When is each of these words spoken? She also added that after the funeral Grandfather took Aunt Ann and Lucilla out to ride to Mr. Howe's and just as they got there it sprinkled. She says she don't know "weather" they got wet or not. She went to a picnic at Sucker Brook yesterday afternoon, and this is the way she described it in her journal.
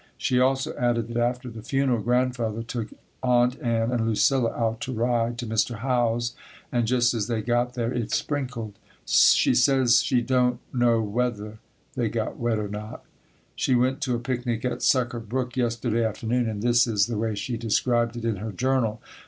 She 0.17 0.39
also 0.39 0.73
added 0.77 1.09
that 1.09 1.17
after 1.17 1.47
the 1.47 1.61
funeral 1.61 2.01
Grandfather 2.01 2.63
took 2.63 2.87
Aunt 3.21 3.61
Ann 3.61 3.91
and 3.91 4.07
Lucilla 4.07 4.49
out 4.51 4.81
to 4.81 4.91
ride 4.91 5.37
to 5.37 5.45
Mr. 5.45 5.75
Howe's 5.75 6.33
and 6.71 6.87
just 6.87 7.13
as 7.13 7.27
they 7.27 7.43
got 7.43 7.75
there 7.75 7.93
it 7.93 8.09
sprinkled. 8.11 8.79
She 9.05 9.53
says 9.53 10.01
she 10.01 10.21
don't 10.21 10.59
know 10.73 11.03
"weather" 11.03 11.59
they 11.95 12.09
got 12.09 12.37
wet 12.39 12.57
or 12.57 12.67
not. 12.67 13.05
She 13.55 13.75
went 13.75 14.01
to 14.01 14.15
a 14.15 14.19
picnic 14.19 14.65
at 14.65 14.81
Sucker 14.81 15.19
Brook 15.19 15.55
yesterday 15.55 16.03
afternoon, 16.03 16.49
and 16.49 16.63
this 16.63 16.87
is 16.87 17.05
the 17.05 17.19
way 17.19 17.35
she 17.35 17.55
described 17.55 18.17
it 18.17 18.25
in 18.25 18.37
her 18.37 18.51
journal. 18.51 19.03